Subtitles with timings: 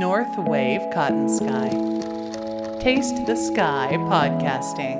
[0.00, 1.68] North Wave Cotton Sky.
[2.80, 4.98] Taste the Sky Podcasting.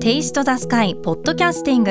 [0.00, 1.90] テイストザスカイポッドキャスティング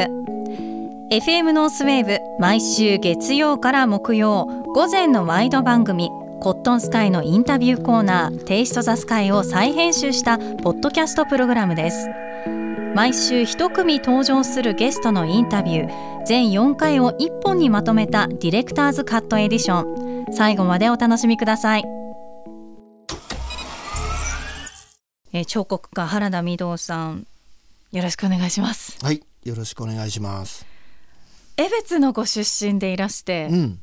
[1.12, 6.10] FM ノースウェーブ毎週月曜から木曜午前のワイド番組
[6.42, 12.10] Cotton Sky のインタビューコーナー Taste the Sky を再編集したポッドキャストプログラムです
[12.96, 21.84] 毎週一組登場するゲストのインタビュー全4回を1本にまとめたディレクターズカットエディション最後までお楽しみください。
[25.34, 27.28] えー彫刻家原田美堂さん
[27.92, 28.98] よろしくお願いします。
[29.04, 30.66] はい、よろしくお願いします。
[31.58, 33.80] 江別のご出身でいらして、うん、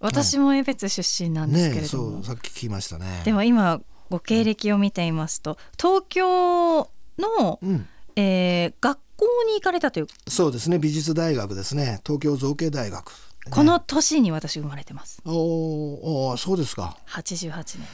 [0.00, 3.22] 私も江別出身なんですけれども、そう、さっき聞きましたね。
[3.24, 10.06] でも今ご経歴を見ていますと東京の、うん、えー学校に行かれたという。
[10.28, 13.12] そうですね、美術大学ですね、東京造形大学。
[13.50, 15.22] この年に私生まれてます。
[15.24, 16.96] おーおー、そうですか。
[17.08, 17.86] 88年。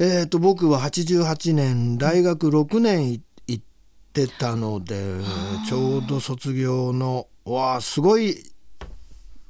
[0.00, 3.64] えっ、と、僕は88年、大学6年い行っ
[4.12, 5.20] てたので、
[5.68, 8.52] ちょうど卒業の、わあ、すごい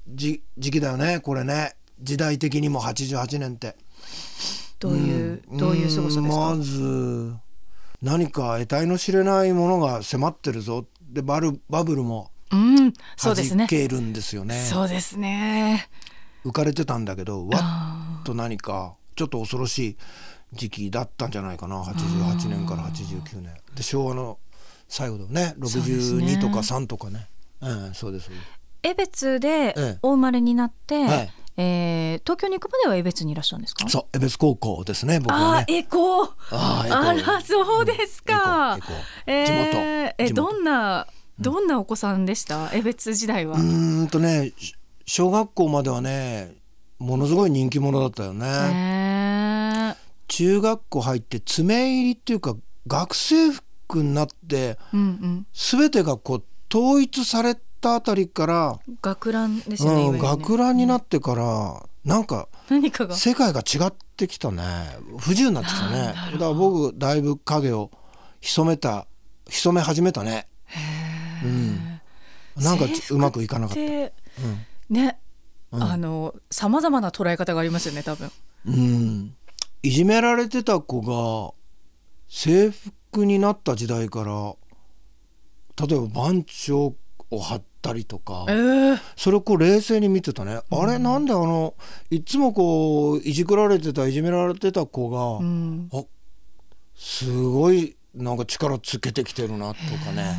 [0.08, 1.74] じ時期だよね、これね。
[2.00, 3.76] 時代的にも88年って。
[4.78, 7.34] どういう、どういう過ごさですか、まず
[8.00, 10.86] 何か得体の知れないものが迫ってるぞ。
[11.02, 13.58] でバルバブルもうんそうですね。
[13.64, 14.54] 弾けるんですよね。
[14.62, 15.88] そうですね。
[16.44, 19.96] 浮かれてたんだけどわあっと何かちょっと恐ろしい
[20.52, 21.82] 時期だったんじゃないかな。
[21.82, 23.54] 88年から89年。
[23.74, 24.38] で昭和の
[24.88, 25.54] 最後だよね。
[25.64, 26.26] そうですね。
[26.38, 27.28] 62とか3とかね。
[27.60, 28.30] うんそうです。
[28.82, 29.98] 江別でええ。
[30.02, 31.32] お生まれになって、はい。
[31.60, 33.88] えー東京に行くまでは江別にいらっしゃるんですか？
[33.88, 35.66] そう江別高校ですね僕あはね。
[35.68, 38.80] あエコーああらそうですか、うん
[39.26, 40.14] えー地元。
[40.18, 41.06] えどんな
[41.40, 42.70] どんなお子さんでした？
[42.72, 44.74] 江別時代は、うーんとねし
[45.06, 46.54] 小学校まではね
[46.98, 55.46] ものすごい人気者だったよね、中学校入って爪入りっていうか学生服になってうんうん。
[55.54, 56.44] 全てがこう
[56.76, 60.18] 統一されたあたりから、学ランですよね,、うん、ね。
[60.20, 63.14] 学ランになってからなんか何かが。
[63.14, 64.62] 世界が違ってきたね。
[65.18, 66.14] 不自由になってきたね。
[66.32, 67.90] だから僕だいぶ影を
[68.40, 69.06] 潜めた
[69.48, 70.48] 潜め始めたね
[71.44, 72.00] うん。
[72.62, 74.12] なんかうまくいかなかった、で
[74.90, 75.18] ね、
[75.70, 75.82] うん。
[75.82, 78.30] あのさまざまな捉え方がありますよね多分。
[78.66, 79.34] うん、
[79.82, 81.54] いじめられてた子が
[82.28, 84.54] 制服になった時代から
[85.86, 86.96] 例えば番長
[87.30, 91.74] を張ったりとかえー、それをこう冷静に見てたね、あれなんであの
[92.10, 95.88] いつもこういじくられてたいじめられてた子が、うん。
[95.92, 96.02] あ
[96.96, 99.74] すごいなんか力つけてきてるなと
[100.04, 100.36] かね。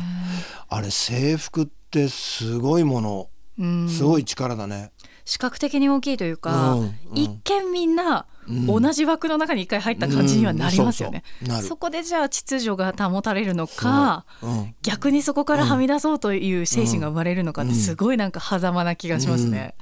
[0.68, 3.28] あれ制服ってすごいもの。
[3.58, 3.88] うん。
[3.88, 4.92] すごい力だね。
[5.24, 6.94] 視覚的に大きいというか、うんうん。
[7.14, 8.66] 一見みんなうん。
[8.66, 11.22] 同じ枠の中に一回入った感じにはなりますよね。
[11.48, 19.74] うんそこでじゃあ秩序が保たれるのか、うん逆にそこからはみ出そうという精神が生まれるのかってすごいなんか狭間な気がしますね。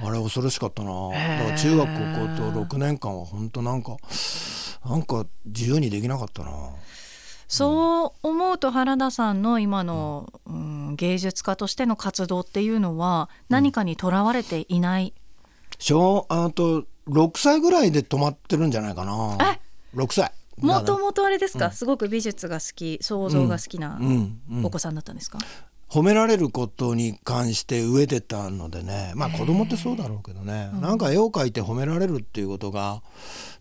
[0.00, 0.90] あれ恐ろしかったな。
[1.08, 3.96] だから中学高校と6年間は本当なんか
[4.84, 6.50] なんか自由にできなかったな。
[7.52, 15.12] そう思うと原田さんの今の、うん、芸術家としての活動っていうのは何かにとらわれていない、
[15.78, 19.58] 小あと6歳ぐらいで止まってるんじゃないかな。
[19.94, 20.32] 6歳。
[20.62, 24.00] もともとあれですか、すごく美術が好き想像が好きな
[24.64, 25.38] お子さんだったんですか、
[25.90, 29.12] 褒められることに関して飢えてたのでね。
[29.14, 33.02] まあ子供ってそうだろうけどね、なんか絵を描いて褒められるっていうことが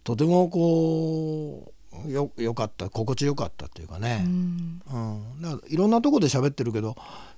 [0.05, 1.73] とてもこう
[2.07, 4.81] よよかった心地よかったっていうかね、うん。
[4.91, 4.97] う
[5.39, 6.95] ん、だからいろんなとこで喋ってるけど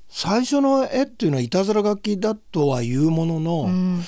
[0.10, 4.04] 最初の絵っていうのはいたずら書きだとは言うものの、うん。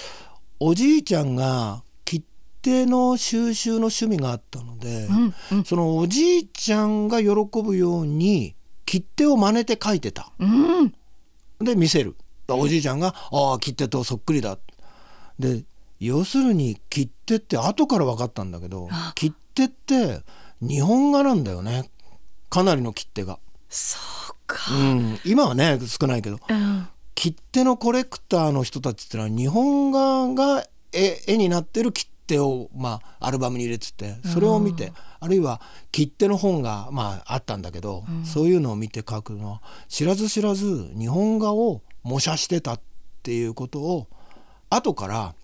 [0.60, 2.24] おじいちゃんが切
[2.62, 5.64] 手の収集の趣味があったので、うんうん。
[5.66, 7.30] そのおじいちゃんが喜
[7.64, 10.32] ぶように切手を真似て描いてた。
[10.40, 10.94] うん。
[11.60, 12.16] で見せる。
[12.48, 14.58] おじいちゃんが「ああ切手とそっくりだ」
[15.40, 15.64] で
[16.00, 20.22] 要するに切手って後から分かったんだけど切手って
[20.62, 21.90] 日本画なんだよね。
[22.50, 23.98] かなりの切手が、そ
[24.32, 26.40] うか、うん、今はね少ないけど。
[26.48, 26.88] うん。
[27.16, 35.62] 切手のコレクターの人たちってのは日本画が絵絵になってる切手を、まあ、アルバムに入れててそれを見て、あるいは
[35.92, 42.82] 切手の本が、まあ、あったんだけど、そういうのを見て書くのは知らず知らず日本画を模写してたっ
[43.24, 44.08] ていうことを
[44.70, 45.36] 後から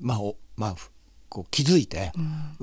[0.00, 0.90] まあおまあふ
[1.36, 2.12] こう気づいて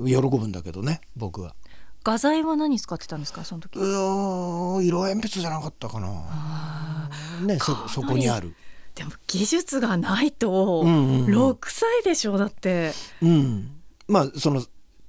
[0.04, 1.54] 喜ぶんだけどね僕は。
[2.02, 3.44] 画材は何使ってたんですか？
[3.44, 3.78] その時。
[3.78, 7.08] うーん色鉛筆じゃなかったかな。
[7.46, 8.56] ねそそこにある。
[8.96, 11.52] でも技術がないとうんうんうん。
[11.52, 12.92] 6歳でしょだって、
[13.22, 13.70] うん、
[14.08, 14.60] まあその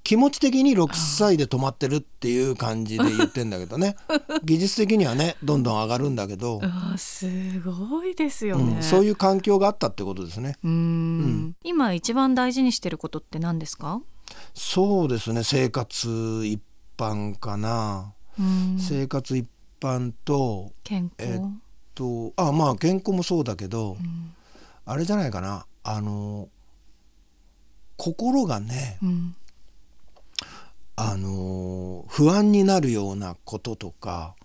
[0.06, 3.96] 気持ち的に6歳で止まってるっていう感じで言ってんだけどね。
[4.46, 6.62] 技術的にはねどんどん上がるんだけど、
[6.96, 10.58] すごいですよね、うん、そういう環境があったってことですね。
[10.64, 11.56] うーん。
[11.64, 14.00] 今一番大事にしてることって何ですか？
[14.54, 15.44] そうですね。
[15.44, 16.62] 生活一
[16.98, 18.78] 般かな、うん。
[18.80, 19.48] 生活一
[19.82, 21.42] 般と健康、えっ
[21.96, 24.34] とあまあ健康もそうだけど、うん。
[24.86, 25.66] あれじゃないかな。
[25.84, 26.48] あの
[27.98, 29.36] 心がねうん
[30.98, 34.36] あの不安になるようなこととか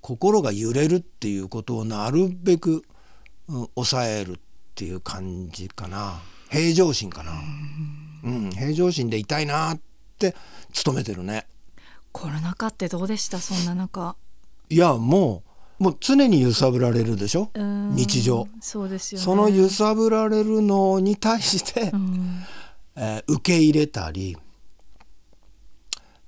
[0.00, 2.84] 心が揺れるっていうことをなるべく、
[3.48, 4.34] うん、抑えるっ
[4.74, 6.20] ていう感じかな。
[6.48, 7.32] 平常心かな、
[8.24, 9.80] うん、平常心でいたいなっ
[10.18, 10.34] て
[10.84, 11.46] 努めてるね。
[12.12, 13.38] コロナ禍ってどうでした？
[13.38, 14.16] そんな中。
[14.68, 15.44] いやも
[15.78, 17.50] うもう常に揺さぶられるでしょ？
[17.54, 18.48] 日常。
[18.60, 19.24] そうですよね。
[19.24, 22.42] その揺さぶられるのに対して、うん。
[22.96, 24.36] えー受け入れたり、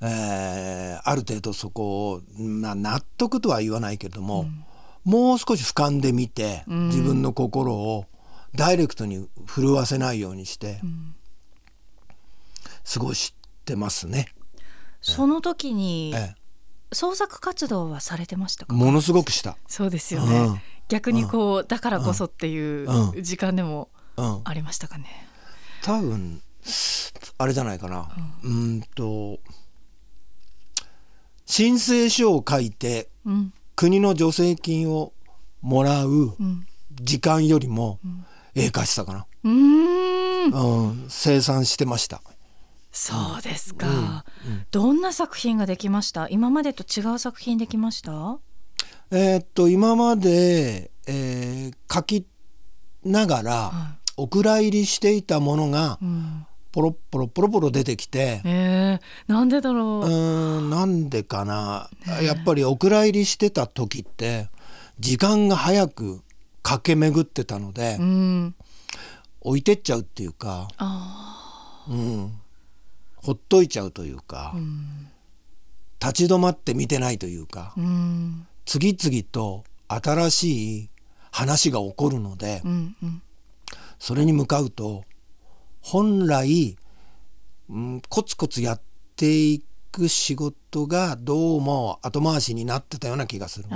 [0.02, 4.46] えーある程度そこを、まあ、納得とは言わないけれども、
[5.04, 6.88] もう少し俯瞰で見て、うん。
[6.88, 8.06] 自分の心を
[8.54, 11.14] ダイレクトに震わせないようにして、ん。
[12.92, 13.34] 過ごし
[13.64, 14.28] てますね。
[15.00, 16.34] その時にえ
[16.92, 18.74] 創作活動はされてましたか？
[18.74, 19.56] えものすごくした。
[19.66, 20.60] そうですよね、うん。
[20.88, 23.22] 逆にこうだからこそっていううん。
[23.22, 25.06] 時間でもうん、ありましたかね、
[25.82, 26.42] 多分
[27.38, 28.10] あれじゃないかな。
[28.42, 29.40] うーんと
[31.54, 35.12] 申請書を書いてうん国の助成金を
[35.60, 37.98] もらううん時間よりも
[38.54, 40.50] 絵描いてたかうーん。
[40.50, 42.22] な、うん、生産してました。
[42.90, 44.66] そうですか、うんうん。
[44.70, 46.26] どんな作品ができました？
[46.30, 48.38] 今までと違う作品できました？
[49.10, 52.26] えーっと今まで、えー描き
[53.04, 58.40] ながら、はお蔵入りしていたものがうん、ポロッポロポロポロ出てきて。
[58.44, 58.98] え。
[59.28, 60.00] ー、なんでだろう。
[60.00, 61.90] う、ーんなんでかな。
[62.22, 64.48] やっぱりお蔵入りしてた時って
[64.98, 66.22] 時間が早く
[66.62, 68.54] 駆け巡ってたので、うん。
[69.42, 72.32] 置いてっちゃうっていうか、あうん、
[73.16, 75.08] ほっといちゃうというか、ーうん。
[76.00, 78.46] 立ち止まって見てないというか、うん。
[78.64, 80.90] 次々と新しい
[81.30, 83.22] 話が起こるので、うんうん。
[83.98, 85.04] それに向かうと
[85.82, 86.76] 本来、
[87.68, 88.80] うん、コツコツやっ
[89.16, 93.66] ていく仕事がどうも後回しになってたような気がする。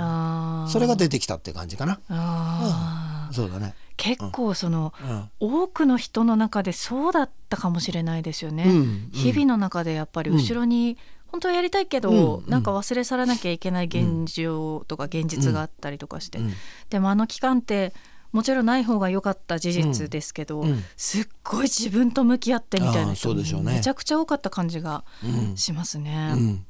[0.67, 1.99] それが出てきたって感じかな。
[2.09, 3.33] あー。
[3.33, 5.29] そうだね、結構その、うん。
[5.61, 8.71] 多くの人の中でそうだったかもしれないですよね、うん。
[8.71, 12.43] うん日々の中でやっぱり後ろに、本当はやりたいけど、うん。
[12.45, 12.49] うん。
[12.49, 16.53] なんか忘れ去らなきゃいけない現状とか現実があったりとかして、うん。
[16.89, 17.93] でもあの期間って
[18.31, 20.83] もちろんない方が良かった事実ですけど、うん。
[20.95, 23.73] すっごい自分と向き合ってみたいな人そうでしょうね。
[23.73, 26.33] めちゃくちゃ多かった感じがうんしますね。
[26.35, 26.65] うん。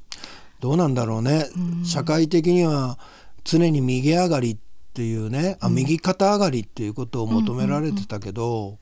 [0.60, 1.84] どうなんだろうね、うん。
[1.84, 2.98] 社会的には
[3.44, 4.56] 常に右上がりっ
[4.94, 8.78] ていうね、あ右肩上がりっていうことを求められてたけど、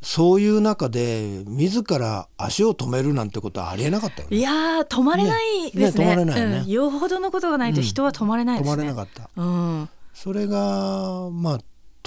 [0.00, 4.36] そういう中で自ら足を止めるなんてことはありえなかったよね。
[4.36, 6.06] いやー止まれないですね。
[6.06, 6.56] ねね止まれないよね。
[6.58, 6.68] うん。
[6.68, 8.82] よほどのことがないと人は止まれない止まですね。
[8.84, 9.28] れなかった。
[9.36, 11.58] うん、それがまあ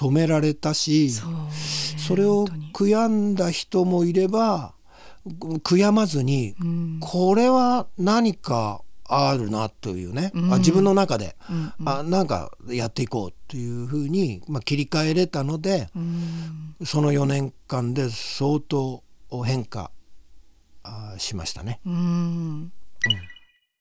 [0.02, 4.74] 止められたしそれを悔やんだ人もいれば
[5.28, 6.98] 悔やまずに、うん。
[7.00, 10.54] これは何かあるなというね、うん。
[10.54, 16.76] あ自分の中で、うんあなんかやっていこうっていうふうに、まあ、切り替えれたのでうん。
[16.84, 19.04] その4年間で相当
[19.46, 19.92] 変化
[20.82, 21.80] あしましたね。
[21.86, 22.72] うん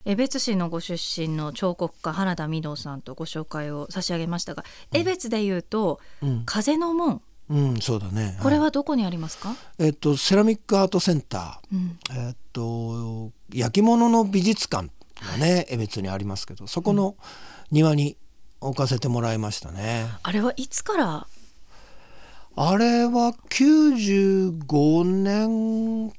[0.06, 7.20] 江別市のご出身の彫刻家原田美堂さんとご紹介を差し上げましたが、江別でいうとうん、風の門。
[7.50, 8.38] うん、そうだね。
[8.42, 11.98] これはどこにありますか、えっとセラミックアートセンタうん。
[12.08, 14.88] ー、えっと焼き物の美術館
[15.20, 17.16] がね江別にありますけどそこの
[17.70, 18.16] 庭に
[18.60, 20.06] 置かせてもらいましたね。
[20.22, 21.26] あれはいつから？
[22.56, 26.10] あれは95年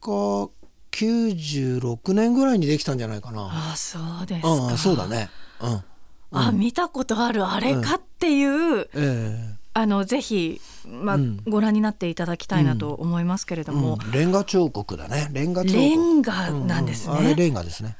[0.00, 0.50] か
[0.98, 3.48] 96年ぐらいにできたんじゃないかな。
[3.72, 5.30] あそうですか、うん、そうだね。
[5.60, 5.84] うん。
[6.30, 11.40] あ見たことあるあれかっていう、えあのぜひ、まあうん。
[11.46, 14.10] ご覧になっていただきたいなと思いますけれえども、うん。
[14.10, 15.28] レンガ彫刻だね。
[15.32, 15.78] レンガ彫刻。
[15.78, 17.96] レンガなんですね、ううあれレンガですね。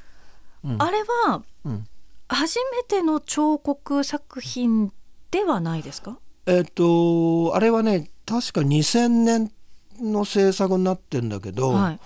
[0.65, 0.81] うん。
[0.81, 1.87] あれはうん。
[2.27, 4.91] 初めての彫刻作品
[5.31, 6.17] ではないですか？
[6.45, 9.51] えっとあれはね確か2000年
[10.01, 11.99] の制作になってんだけど、はい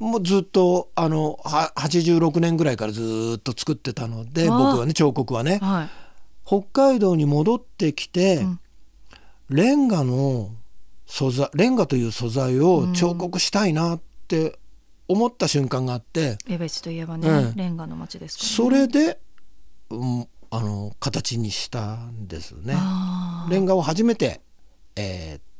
[0.00, 5.58] もうずっとあのは86年ぐらいからずっと作ってたので僕はね彫刻はね。
[5.62, 5.88] はい。
[6.44, 8.60] 北海道に戻ってきて、うん。
[9.50, 10.50] レンガの
[11.06, 14.58] 素材レンガという素材を彫刻したいなって
[15.06, 17.56] 思った瞬間があって、江別といえばね、うん。
[17.56, 19.20] レンガの町ですから、ね、それで、
[19.90, 22.74] うん、あの形にしたんですね。
[23.48, 24.40] レンガを初めて、
[24.96, 25.50] えー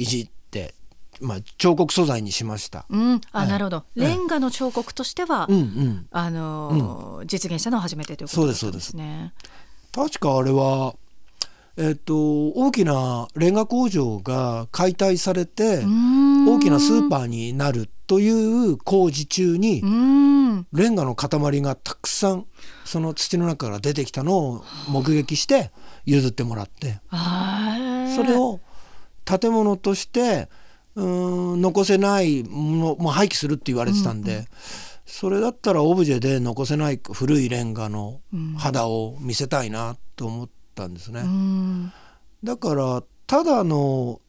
[0.00, 0.74] いじって、
[1.20, 2.86] まあ、彫刻素材にしました。
[2.88, 3.84] うん、あ、はいなるほど。
[3.96, 4.08] ええ。
[4.08, 9.32] レンガの彫刻としては、うんうん、あのー実現したのは初めてということだったんですね。
[9.92, 10.94] 確かあれは、
[11.76, 20.66] えっと大きなレンガ工場が解体されて大大きなスーパーになるという工事中にうん。
[20.72, 22.46] レンガの塊がたくさん
[22.84, 25.70] その土の中から出てきたのを目撃して
[26.06, 27.00] 譲ってもらって。
[27.10, 28.60] あそれを
[29.24, 30.48] 建物として
[30.96, 34.46] うーん残せないものもう廃棄するって言われてたんで、
[35.06, 38.20] それだったらオブジェで残せない古いレンガの
[38.56, 41.20] 肌を見せたいなと思ったんですね。
[41.20, 41.92] うん。
[42.44, 44.20] だからただの、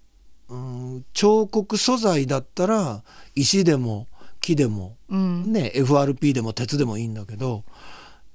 [0.50, 3.04] うん、彫刻素材だったら
[3.36, 4.08] 石でも
[4.42, 5.54] 木でも、うん。
[5.54, 7.64] ね、FRP でも鉄でもいいんだけど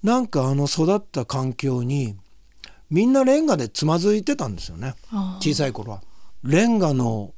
[0.02, 2.16] なんかあの育った環境に
[2.90, 6.02] みんなレンガでつまずいてたんですよねあ小さい頃は。
[6.44, 7.34] レンガの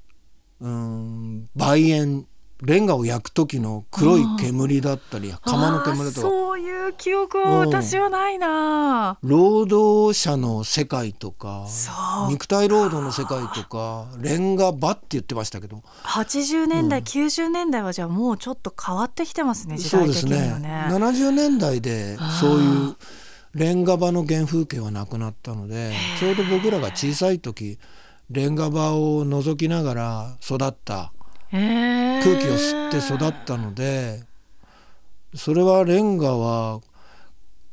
[0.61, 2.27] うん梅煙
[2.63, 6.21] レンガを焼く時の黒い煙だったり窯の煙とか。
[6.21, 9.17] そういう記憶は私はないな。
[9.23, 11.67] 労働者の世界とか
[12.29, 15.85] 肉体労働の世界とかレンガ場って言ってましたけど。
[16.03, 20.87] 80年代、90年代はじゃあもうちょっと変わってきてますね時代的にはね。
[20.89, 22.97] 70年代でそういう
[23.55, 27.79] レンガ場の原風景はなくなったのでちょうど僕らが小さい時
[28.31, 31.13] レンガ場を覗きながら育った
[31.51, 34.23] 空空気を吸って育ったので
[35.35, 36.81] それはレンガは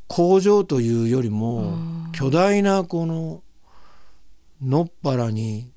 [0.07, 1.77] 工場というよりも
[2.13, 3.41] 巨大なこの
[4.61, 5.69] のっぱらに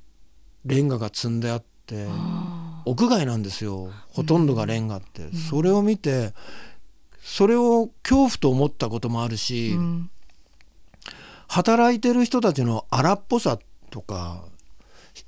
[0.65, 2.07] レンガが積んであって
[2.85, 3.91] 屋外なんですよ。
[4.11, 6.33] ほとんどがレンガって、それを見て
[7.21, 10.11] それを恐怖と思ったこともあるし、うん。
[11.49, 13.59] 働いてる人たちの荒っぽさ
[13.91, 14.45] とか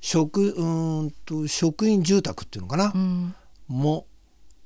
[0.01, 3.35] 職うーんと職員住宅っていうのかな、うん。
[3.69, 4.07] も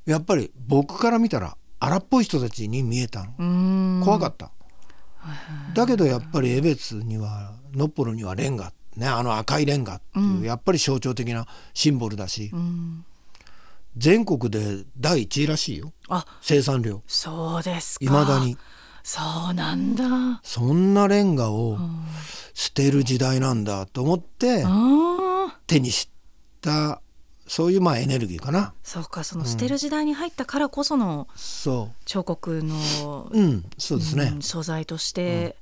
[0.06, 4.02] やっぱり僕から見たら荒っぽい人たちに見えたの、うん。
[4.04, 4.50] 怖かった、
[5.74, 13.04] だけどやっぱり江別にはのっぽろにはレンガねあの赤いレンガっていう、やっぱり象徴的なシンボルだし、うん。
[13.96, 15.92] 全国で第一位らしいよ。
[16.08, 17.02] あ生産量。
[17.06, 18.04] そうですか。
[18.04, 18.56] いまだに
[19.04, 19.20] そ
[19.50, 20.40] うなんだ。
[20.42, 21.78] そんなレンガを
[22.54, 24.64] 捨てる時代なんだと思って
[25.66, 26.08] 手にし
[26.62, 27.02] た
[27.46, 28.72] そういうまあエネルギーかな。
[28.82, 35.54] そうかその捨てる時代に入ったからこそのそ彫刻の、ううんそうですね、うん素材として、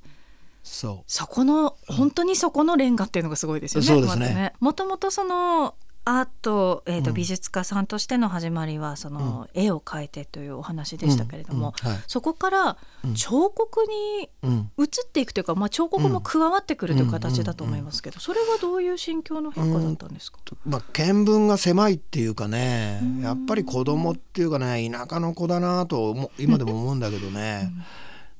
[0.63, 3.87] そそこの本当にそこのレンガっていうのがすごいですよね。
[3.87, 4.53] そうですね。
[4.61, 7.15] もともとそのアート、えーとうん。
[7.15, 11.73] 美術家さんとしての始まりはその、絵を描いてというお話でしたけれども、
[12.07, 13.13] そこからうん。
[13.15, 13.85] 彫刻
[14.21, 14.71] にうん。
[14.77, 27.71] 移っていくというか、まあ、彫刻も加わってくるという形だと思いますけど、それはどういう心境の変化だったんですか、まあ、見聞が狭いっていうかねやっぱり子供っていうかね田舎の子だなと今でも思うんだけどね、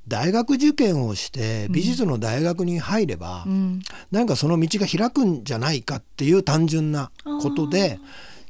[0.08, 3.82] 大学受験をして美術の大学に入れば、うん。
[4.12, 8.00] なんかその道が開くんじゃないかっていう単純なことで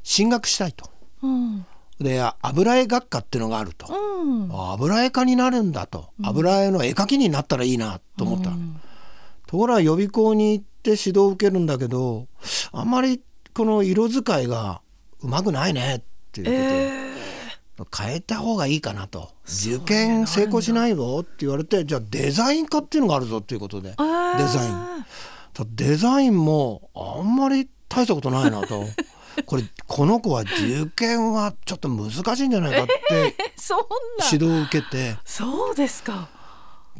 [0.01, 0.89] 進学したいと。
[1.21, 1.65] うん。
[1.99, 4.49] で油絵学科っていうのがあると、うん。
[4.51, 6.09] あ油絵家になるんだと。
[6.23, 8.49] 油絵の絵描きになったらいいなと思った。
[8.49, 8.57] の、
[9.45, 12.27] ところが予備校に行って指導を受けるんだけど
[12.71, 13.21] あんまり
[13.53, 14.81] この色使いが
[15.21, 17.22] うまくないねっていうことで、
[17.95, 19.31] 変えた方がいいかなと。
[19.45, 23.89] 受験成功しないぞって言われてじゃあデザイン科っていうのがあるぞっていうことで。
[23.89, 25.05] デザイン。
[25.75, 28.85] デザインもあんまり大したことないなと。
[29.47, 33.35] これこの子は受験はちょっと難しいんじゃないかって
[34.31, 35.17] 指導を受けて。
[35.25, 36.29] そうですか。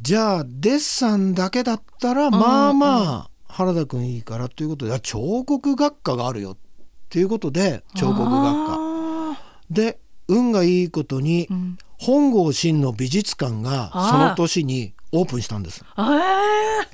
[0.02, 6.58] じゃあデッサンだけだったらまあまあ原田君いいからということであ彫刻学科があるよっ
[7.10, 8.78] ていうことで彫刻学科。
[8.80, 9.38] あ
[9.70, 11.78] で運がいいことにーうん。
[11.98, 15.86] 本郷真の美術館がその年にオープンしたんです。
[15.96, 16.86] あ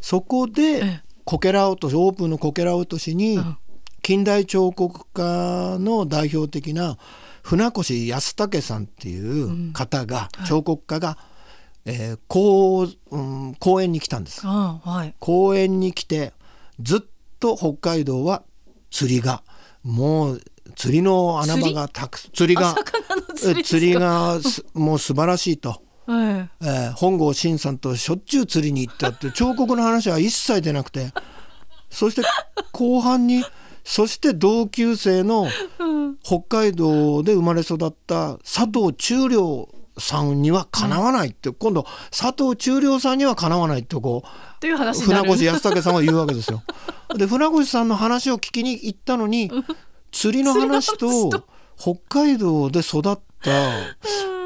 [0.00, 3.56] そこでえこけら落としオープンのこけら落としにうん。
[4.02, 6.96] 近代彫刻家の代表的な
[7.42, 11.18] 船越康武さんっていう方が、彫刻家が、
[11.84, 14.46] えー公うん公園に来たんです。
[14.46, 15.14] はい。
[15.18, 16.32] 公園に来て
[16.80, 17.00] ずっ
[17.38, 18.42] と北海道は
[18.90, 19.42] 釣りが
[19.82, 20.42] もう
[20.76, 22.74] 釣りの穴場がたく釣りが
[23.64, 25.82] 釣りがすもう素晴らしいと。
[26.08, 31.12] ええー本郷真さんとしょっちゅう釣りに行ったって 彫刻の話は一切出なくて。
[31.90, 32.22] そして
[32.72, 33.44] 後半に
[33.82, 35.48] そして同級生の
[36.22, 44.28] 北海道で生まれ育った佐藤忠良さんにはかなわないって、今度佐藤忠良さんにはかなわないってこう
[44.94, 46.62] 船越康武さんは言うわけですよ。
[47.16, 49.50] で船越さんの話を聞きに行ったのに
[50.12, 51.30] 釣りの話と
[51.76, 53.18] 北海道で育った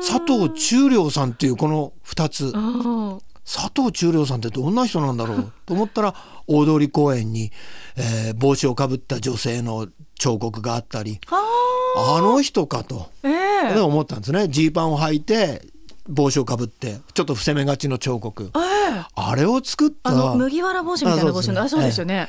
[0.01, 2.47] 佐藤忠良さんっていうこの2つ。
[2.47, 3.19] うん。
[3.45, 6.15] 佐藤忠良さんってどんな人なんだろうと思ったら
[6.47, 7.51] 大通公園に、
[7.97, 9.89] えー帽子をかぶった女性の
[10.19, 11.21] 彫刻があったり。
[11.31, 13.81] ああの人かと、ーえ。
[13.81, 14.49] 思ったんですね。
[14.49, 15.63] ジーパンを履いて
[16.09, 18.51] 帽子をかぶってちょっと伏せ目がちの彫刻。
[18.55, 19.05] ええ。
[19.15, 20.11] あれを作った。
[20.11, 22.29] あの麦わら帽子みたいな帽子のああそうですよね。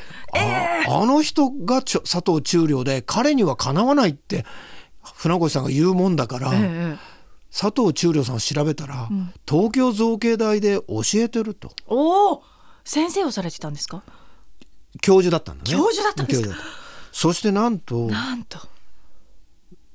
[0.87, 4.45] ああの人がちょ佐藤忠良で彼にはかなわないって
[5.01, 7.13] 船越さんが言うもんだから、ええ
[7.55, 9.09] 佐藤忠良さんを調べたら、
[9.47, 11.71] 東京造形大で教えてると。
[11.85, 12.43] おお
[12.83, 14.01] 先生をされてたんですか？
[15.01, 15.71] 教授だったんだね。
[15.71, 16.55] 教授だったんですか？
[17.11, 18.57] そしてなんとなんと。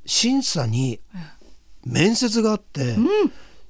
[0.07, 1.01] 審査に
[1.85, 2.97] 面接があって、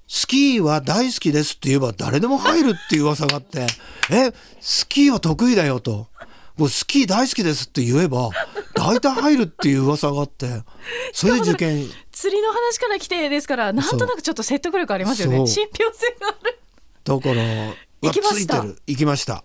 [0.09, 3.67] スキーは大好きですって言えば誰でも入るっていう噂があって
[4.11, 6.09] えスキーは得意だよと。
[6.57, 8.31] もうスキー大好きですって言えば
[8.75, 10.63] 大体入るっていう噂があって。
[11.13, 11.89] それで受験。
[12.11, 15.47] 釣りの話から来てですからなんとなくちょっと説得力ありますよね。
[15.47, 16.59] 信憑性がある。
[17.05, 18.61] だから行きました。
[18.61, 18.83] ついてる。
[18.89, 19.45] 行きました。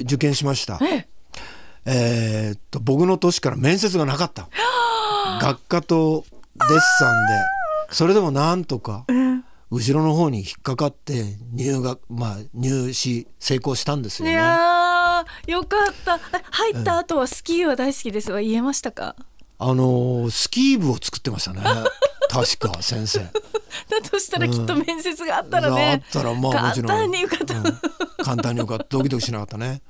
[0.00, 0.78] 受験しました。
[0.82, 1.06] え？
[1.86, 4.48] ええーっと僕の年から面接がなかった。
[5.42, 6.24] 学科と
[6.56, 7.94] デッサンで。
[7.94, 9.04] それでもなんとか
[9.74, 14.36] 後ろの方に引っかかって入学まあ入試成功したんですいよね。
[14.36, 16.18] やーよかった。
[16.50, 19.16] 入った後はスキーは大好きですは言えましたか？
[19.58, 21.60] あのースキー部を作ってましたね
[22.30, 23.20] 確か先生。
[23.20, 23.30] だ
[24.10, 26.02] としたらきっと面接があったらあね。
[26.06, 27.54] ったらまあもちろん簡単に受かった。
[27.58, 27.64] うん
[28.24, 29.82] 簡単に受かったドキドキしなかったね、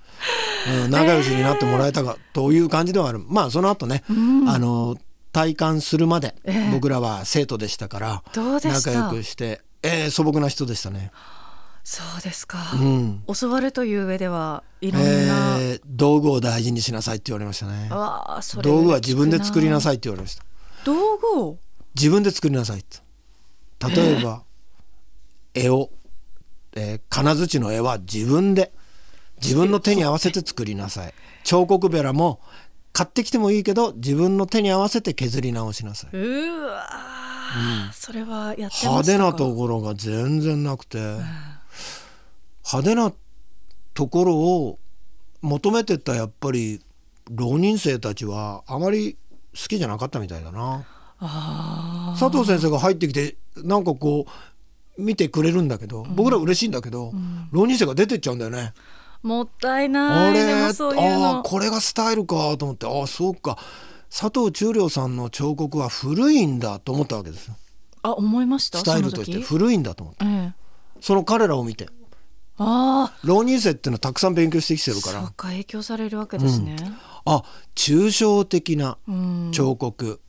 [0.84, 4.02] うん、仲良しになってもらえたかという感じではあるまあその後ね、
[4.48, 4.96] あの
[5.32, 8.90] 体感するまでええ僕らは生徒でしたからどうでした？
[8.92, 11.12] 仲良くして、えー素朴な人でしたね。
[11.84, 12.58] そうですか。
[12.74, 15.08] うん教わるという上ではいろんな。
[15.60, 17.90] えー道具を大事にしなさいって言われましたね。
[18.62, 19.94] 道具は自分で作りなさい。
[19.94, 20.42] いって言われました。
[20.84, 21.58] 道具を？
[21.94, 24.42] 自分で作りなさいと例えば、
[25.54, 25.90] 絵を、
[26.74, 28.72] えー金槌の絵は自分で
[29.42, 32.40] 自分の手に合わせて作りなさい彫刻べらも
[32.92, 37.13] 買ってきてもいいけど自分の手に合わせて削り直しなさいうーわー、
[37.92, 38.90] それはやってましたか？
[38.90, 43.12] 派手なところが全然なくて、派手な
[43.94, 44.78] ところを
[45.40, 46.80] 求めてたやっぱり
[47.30, 49.16] 浪人生たちはあまり
[49.54, 50.84] 好きじゃなかったみたいだな。
[51.20, 54.26] あ佐藤先生が入ってきてなんかこ
[54.98, 57.12] う見てくれるんだけど、僕ら嬉しいんだけど、
[57.52, 58.72] 浪人生が出てっちゃうんだよね。
[59.24, 60.34] ーもったいあない。
[60.34, 60.44] れ？
[60.44, 62.86] でもそういうあのーこれがスタイルかと思って。
[62.86, 63.56] ああそうか
[64.16, 67.56] 佐藤忠良さんの彫刻は古いんだと思ったわけですよ。
[68.02, 68.78] あ思いました？
[68.78, 70.52] スタイルとして古いんだと思ってええ。
[71.00, 71.88] その彼らを見て。
[72.56, 73.18] ああ。
[73.26, 76.76] 浪人生っていうのはたくさん勉強してきてるかそうらか影響されるわけですね、
[77.24, 77.42] あ
[77.74, 79.50] 抽象的なうん。
[79.52, 80.20] 彫刻、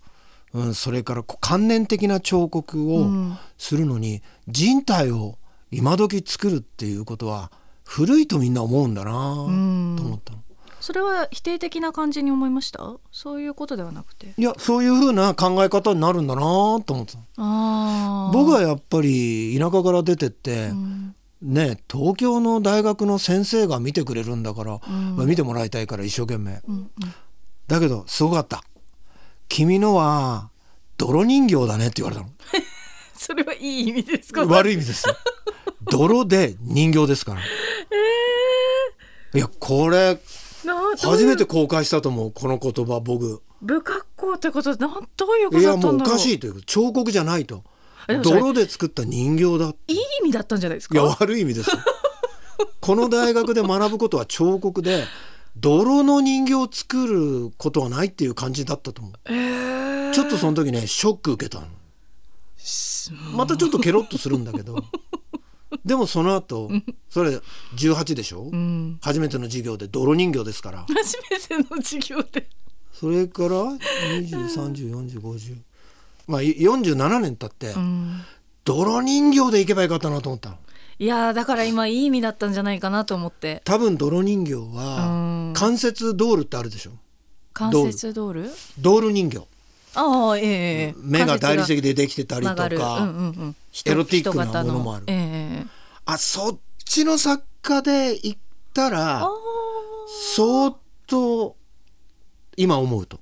[0.53, 3.37] うんそれから観念的な彫刻をうん。
[3.59, 5.37] するのに人体を
[5.69, 7.51] 今時作るっていうことは
[7.83, 10.39] 古いとみんな思うんだなとん思ったの。
[10.85, 12.97] それは否定的な感じに思いました？
[13.11, 14.33] そういうことではなくて。
[14.37, 17.19] いやそういうふうな考え方になるんだなと思ってた
[18.31, 21.15] 僕はやっぱり田舎から出てって、うん。
[21.41, 25.15] ね東京の大学の先生が見てくれるんだから、ん。
[25.15, 26.61] まあ見てもらいたいから一生懸命。
[26.67, 26.89] うんうん。
[27.67, 28.63] だけどすごかった。
[29.49, 30.51] 君のは
[30.97, 32.29] 泥人形だねって言われたの。
[33.17, 34.45] それはいい意味ですか？
[34.45, 35.15] 悪い意味ですよ。
[35.89, 37.41] 泥で人形ですから。
[37.41, 40.19] いやこれな
[40.97, 43.41] 初めて公開したと思うこの言葉僕。
[43.65, 45.91] 不格好ってことなんどういうこいとだっただろう。
[45.91, 47.63] やもうんおかしいというか彫刻じゃないと。
[48.21, 51.77] 泥で作った人形だいい意味だったんじゃないですいやか悪い意味ですよ。
[52.79, 55.05] この大学で学ぶことは彫刻で
[55.57, 59.13] 泥の人形を作ることはないっていう感じだったと思う。
[59.25, 60.11] えー。
[60.13, 61.67] ちょっとその時ねショック受けたの。
[63.35, 64.83] またちょっとケロッとするんだけど
[65.85, 66.69] でもその後
[67.09, 67.39] それ
[67.75, 68.97] 18でしょ、うん。
[69.01, 70.85] 初めての授業で泥人形ですから。
[70.87, 72.47] 初めての授業で。
[72.91, 75.57] それから20304050
[76.27, 78.21] まあい47年経って、うん。
[78.63, 80.57] 泥人形でいけばよかったなと思ったの。
[80.97, 83.61] いやーだから今いい意味だったんじゃないかなと思って。
[83.65, 85.05] 多分泥人形うは
[85.51, 85.53] ん。
[85.53, 86.91] 関節ドールってあるでしょ？
[87.53, 88.49] 関節ドール。
[88.79, 89.45] ドール人形
[89.95, 90.47] ああえええ
[90.89, 90.93] え。
[90.97, 93.55] 目が大理石ででできてたりとか、うんうんうん。
[93.71, 95.05] 人エロティックなものもある。
[95.07, 95.65] ええええ
[96.05, 98.37] あそっちの作家で行っ
[98.73, 99.29] たらあ
[100.35, 100.75] 相
[101.07, 101.55] 当
[102.57, 103.19] 今思うと。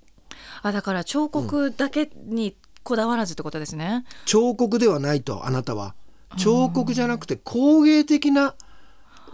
[0.62, 4.06] あだから彫刻だけにこだわらずってことですね。
[4.26, 5.96] 彫刻ではないとあなたは。
[6.38, 8.56] 彫刻じゃなくて工芸的な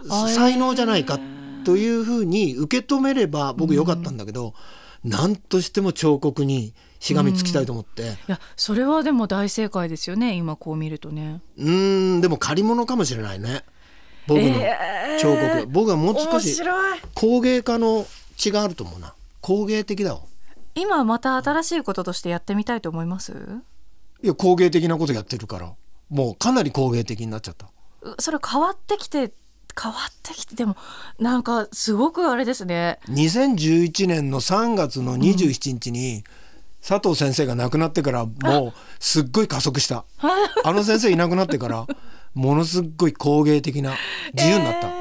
[0.06, 1.18] 才能じゃないか
[1.64, 4.54] というふうに受け止めれば僕よかったんだけど、
[5.02, 10.34] 何としても彫刻にしがみつきたいと思って、いやそれはでも大正解ですよね。
[10.34, 11.40] 今こう見るとね。
[11.56, 13.64] うーんでも借り物かもしれないね。
[14.28, 14.54] 僕の
[15.18, 16.62] 彫刻、僕はもう少面し
[17.14, 19.14] 工芸家の血があると思うな。
[19.40, 20.20] 工芸的だわ。
[20.76, 23.32] 今また新しいこととしてやってみたいと思います？
[24.22, 25.72] いや工芸的なことやってるから。
[26.10, 27.66] もうかなり工芸的になっちゃった。
[28.02, 29.32] うそれ変わってきて
[29.80, 30.76] 変わってきてでも
[31.18, 32.98] なんかすごくあれですね。
[33.08, 36.24] 2011年の3月の27日に、
[36.86, 40.04] 佐藤先生が亡くなってからもうすっごい加速した。
[40.64, 41.86] あの先生いなくなってから
[42.34, 43.94] ものすっごい工芸的な
[44.34, 45.00] 自由になった、えー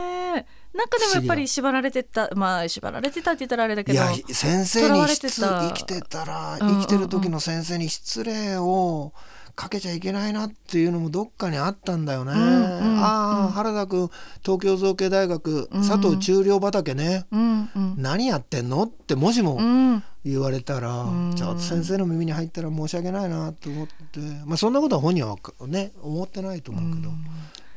[0.71, 6.75] なんかでもやっぱり縛られてたまあ縛られてたって言ったらあれだけどいや先生に生きてたらうんうん。
[6.75, 9.11] うん生きてる時の先生に失礼を
[9.55, 12.33] かけちゃいけないなっていうのもどっかにあったんだよね。
[12.33, 14.09] んうんああ原田君
[14.41, 17.95] 東京造形大学佐藤中陵畑ね、うんうん。
[17.97, 18.83] 何やってんの？
[18.83, 21.34] ってもしもうん言われたら、ん。
[21.36, 27.10] ちょっと先生の耳に入ったら申し訳ないなと思って、まあ、そんなことは本人はね思ってないと思うけど、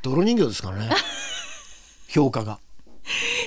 [0.03, 0.91] 泥人形ですからね。
[2.09, 2.59] 評価が。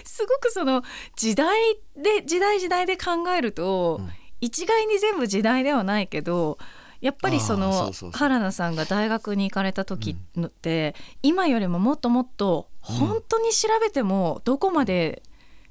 [0.05, 0.83] すごくその
[1.15, 4.01] 時代で時代時代で考えると、
[4.41, 6.57] 一概に全部時代ではないけど
[7.01, 15.21] やっぱりその原田さんが大学に行かれた時のって、今よりももっともっと本当に調べてもどこまで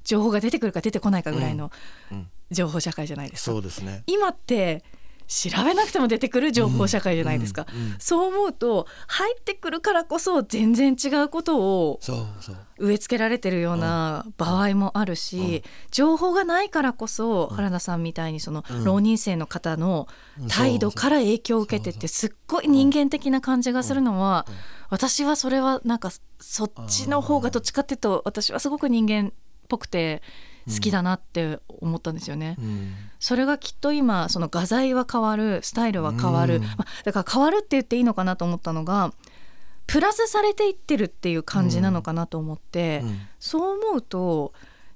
[0.04, 1.70] 情報が出てくるか出てこないかぐらいの
[2.12, 3.52] うん情報社会じゃないですか。
[3.52, 4.02] そうですね。
[4.06, 4.82] 今って
[5.26, 7.96] 調べなくても出てくる情報社会じゃないですか、うんうんうん。
[7.98, 12.00] そう思うと入ってくるからこそ全然違うことを。
[12.78, 18.84] 植え付けられてるような場合もあるし、情報がないからこそ原田さんみたいにそのうん。
[18.84, 20.48] 浪人生の方のうん。
[20.48, 24.46] 態度から影響を受けてってすっごい人間的な感じがするのは
[24.90, 29.32] 私はそれはなんかそっちの方がどっちかっていうと私はすごく人間っ
[29.68, 30.22] ぽくて
[30.68, 32.56] 好きだなって思ったんですよね。
[32.58, 32.94] うん。
[33.20, 36.62] それがきっと今その画材は変わるスタイルは変わる、うん。
[36.62, 39.12] まあ、だから変わるって言っていいのかなと思ったのが
[39.86, 43.20] プラスされていってるっていう感じなのかなと思って、うん。
[43.38, 44.52] そう思うと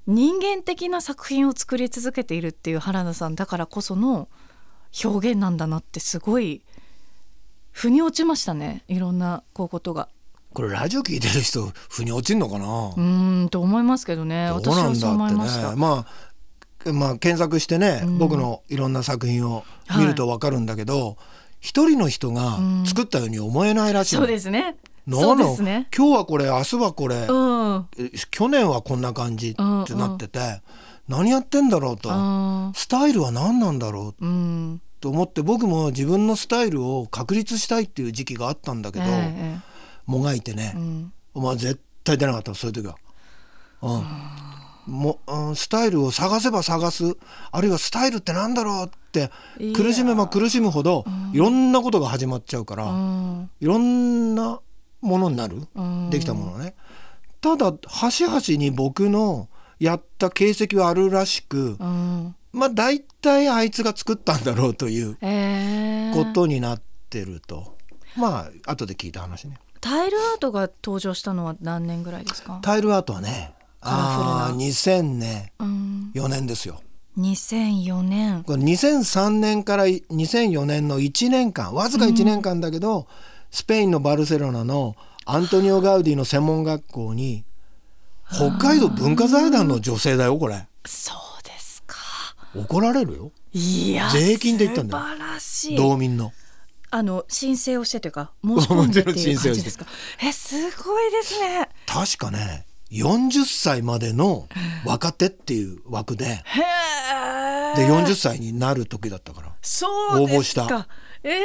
[0.07, 4.28] 人間的な作品を作り続けているっていう原田さんだからこその
[5.04, 6.62] 表現なんだなってすごい
[7.72, 8.85] 腑に落ちましたね。
[8.88, 10.09] いろんなこうことが。
[10.55, 14.49] これラジオ聞いてる人腑に落ちんのかな、うーんと思いますけどね。
[14.63, 15.69] どうなんだって。
[15.69, 15.77] ね。
[15.77, 16.07] ま
[16.87, 18.19] あまあ検索してね、うん。
[18.19, 19.65] 僕のいろんな作品を
[19.97, 21.17] 見るとわかるんだけど、
[21.61, 24.77] 一人の人が作ったように思えないらしいの、そうですね。
[25.07, 25.57] なの？
[25.57, 25.89] すね。
[25.97, 27.87] 今日はこれ明日はこれ、うん。
[27.99, 30.63] え去年はこんな感じってなってて、
[31.09, 34.25] 何やってんだろうと、あスタイルは何なんだろう？
[34.25, 34.83] ーうん。
[35.01, 39.59] と思って僕も自分のスタイルを確立したいっていう時期があったんだけど、え
[40.09, 41.12] もがいてねえ、うん。
[41.35, 42.97] お前絶対出なかったそういう時は。
[43.83, 47.16] うん、もうんスタイルを探せば探す
[47.53, 49.31] あるいはスタイルってなんだろうって
[49.77, 53.51] 苦しめば苦しむほどいろんなことが始まっちゃうから、うん。
[53.61, 54.61] いろんな
[55.01, 56.75] ものになる、うんできたものね。
[57.40, 62.35] ただ端々に僕のやった形跡はあるらしく、うん。
[62.53, 67.77] まあ大体あいつが作ったんだろうというええことになってると、
[68.16, 69.59] まあ後で聞いた話ね。
[69.81, 72.59] タイルアートが登場したのは何年ぐらいですか？
[72.62, 76.11] タイルアートはねあー2000年うん。
[76.14, 76.81] 4年ですよ。
[77.17, 78.45] 2004年。
[78.45, 83.07] これ2003年から2004年の1年間わずか1年間だけど、
[83.51, 87.45] スペインのバルセロナのアントニオ・ガウディの専門学校に
[88.33, 91.97] 北海道文化財団の女性だよこれそうですか。
[92.57, 94.11] 怒られるよいや。
[94.11, 95.77] 税金で行ったんだよ素晴らしい。
[95.77, 96.33] 道民の
[96.90, 99.87] あの申請をしてというか申し込んでっていう感じですか？
[100.22, 101.68] えすごいですね。
[101.87, 104.48] 確かね40歳までの
[104.87, 106.38] 若手っていう枠でへ
[107.74, 107.77] え。
[107.77, 110.22] で40歳になる時だったからそう。
[110.22, 110.88] 応募した
[111.22, 111.40] ええ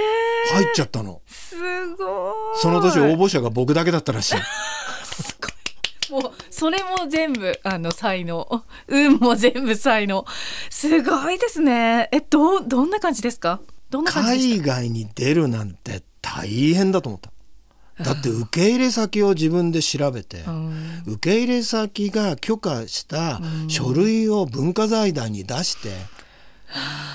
[0.54, 1.56] 入っちゃったのす
[1.96, 2.60] ごい。
[2.62, 4.38] その年応募者が僕だけだったらしい
[5.04, 6.22] すごい。
[6.24, 10.26] もうそれも全部あの才能、運も全部才能。
[10.70, 12.08] すごいですね。
[12.12, 13.62] えどうどんな感じですか？
[13.94, 17.32] どんな感じ海外に出るなんて大変だと思った。
[18.04, 20.52] だって受け入れ先を自分で調べて、た。
[20.52, 21.04] うん。
[21.06, 25.92] 受け入れ先が許可した書類を文化財団に出して、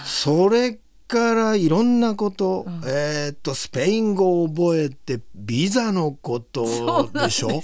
[0.05, 7.61] それからいろんなこと、えーっとスペイン語を覚えてビザのことでしょ？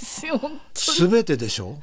[0.73, 1.77] すてでしょ？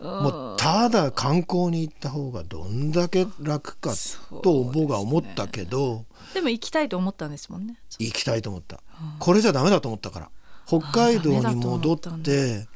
[0.00, 3.94] もうただ観光に行った方がどんだけ楽か
[4.42, 6.04] と僕は思ったけど、
[6.34, 7.78] でも行きたいと思ったんですもんね。
[7.98, 8.82] 行きたいと思った、
[9.18, 10.30] これじゃダメだと思ったから。
[10.66, 12.66] 北海道に戻って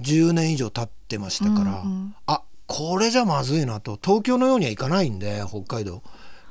[0.00, 2.14] 10年以上経ってましたから、うんうん。
[2.26, 3.98] あこれじゃまずいなと。
[4.02, 6.02] 東京のようにはいかないんで北海道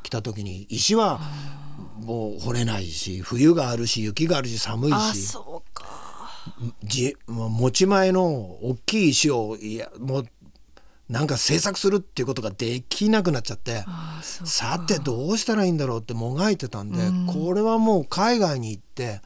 [0.04, 0.64] 来た時に。
[0.70, 1.20] 石は
[2.00, 5.57] もう掘れないし冬があるし雪があるし寒いあしそうか
[6.84, 10.26] じ持ち前の大きい石をいやもう
[11.10, 13.86] なんか制作するっていうことができなくなっちゃって
[14.22, 17.28] さてどうしたらいいんだろうってもがいてたんで、うん。
[17.28, 19.22] これはもう海外に行って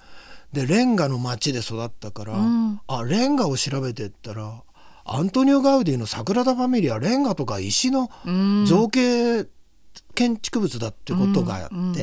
[0.53, 2.79] でレンガの町で育ったから、うん。
[2.87, 4.61] あレンガを調べてったら
[5.05, 8.65] アントニオ・ガウディの「サグラダ・ファミリア」レンガとか石のうん。
[8.67, 9.47] 造形
[10.13, 11.95] 建築物だってことがあって、うん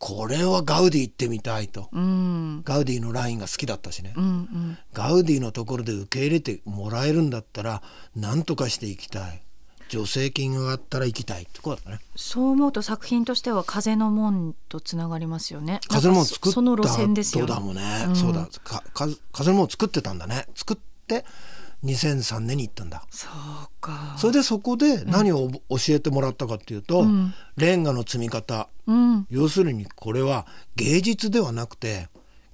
[0.00, 2.62] これはガウディ行ってみたいと、うん。
[2.64, 4.78] ガウディのラインが好きだったしね、うんうん。
[4.94, 7.82] ガウディのところで受け入れてもらえるんだったら
[8.16, 9.42] 何とかしていきたい。
[9.90, 11.42] 助成金があったら行きたい。
[11.42, 12.00] ってことだね。
[12.16, 15.80] そう思うと作品としては風の門とつながりますよね。
[15.88, 17.52] 風の門作ったその路線ですよね。
[17.52, 20.46] そうだもんね、うんそうだかか風の門作ってたんだね。
[20.54, 21.26] 作って
[21.84, 23.02] 2003年に行ったんだ。
[23.10, 23.30] そう
[23.80, 24.14] か。
[24.18, 27.32] それでそこで何を教えてもらったかっていうと、うん。
[27.56, 28.68] レンガの積み方。
[28.86, 29.26] うん。
[29.30, 32.08] 要するにこれは芸術ではなくて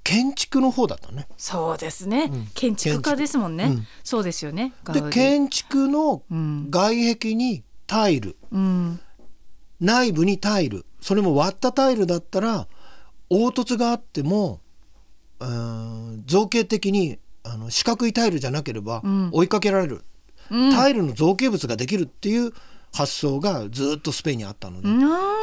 [0.05, 1.27] 建築の方だったね。
[1.37, 2.47] そうですね、ん。
[2.55, 3.87] 建築家ですもんね、うん。
[4.05, 4.73] そうですよね。
[4.93, 6.71] で建築のうん。
[6.71, 8.37] 外壁にタイル。
[8.53, 9.01] うん。
[9.81, 10.87] 内部にタイル。
[11.01, 12.69] それも割ったタイルだったら
[13.29, 14.61] 凹凸があっても
[16.27, 17.19] 造形的に
[17.53, 19.31] あの四角いタイルじゃなければうん。
[19.33, 20.03] 追いかけられる、
[20.51, 20.73] うん。
[20.73, 22.53] タイルの造形物ができるっていう
[22.93, 25.01] 発想がずっとスペインにあったので、うん。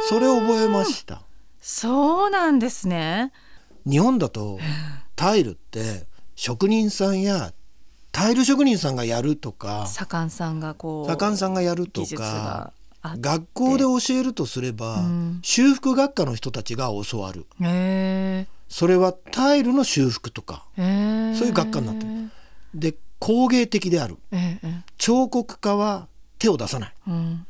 [0.08, 1.22] それを覚えました。
[1.60, 3.32] そうなんですね。
[3.86, 4.58] 日本だと
[5.16, 7.52] タイルって職人さんや
[8.12, 15.38] タイル職人さんがやるとか左官さんがこう左官さんがやるとか学校で教えるとすれば、うん。
[15.42, 17.46] 修復学科の人たちが教わる。
[17.60, 22.30] へそれはタイルの修復とかそういう学科になってる。
[22.74, 24.18] で工芸的である。
[24.98, 26.94] 彫刻家は手を出さない。
[27.08, 27.46] えうん。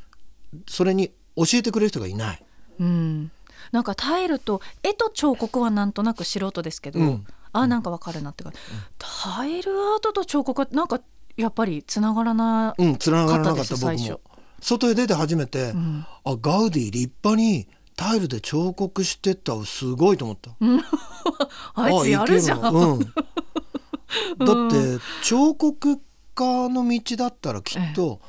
[0.68, 2.44] それに教えてくれる人がいない。
[2.78, 3.30] うん、
[3.72, 7.26] なんかタイルと絵と彫刻はなんとなく素人ですけど、うん。
[7.52, 8.58] あなんかわかるなって感じ、
[8.98, 11.00] タイルアートと彫刻はなんか
[11.36, 14.20] やっぱりつながらなうん繋がらなかった僕も。
[14.60, 16.06] 外へ出て初めて、ん。
[16.24, 20.50] あガウディ立派にタイルで彫刻してったすごいと思った。
[21.74, 22.98] あいつやるじゃん、うん、
[24.38, 26.00] だって彫刻
[26.34, 28.20] 家の道だったらきっと、